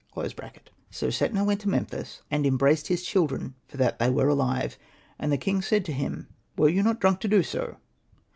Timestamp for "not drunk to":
6.81-7.27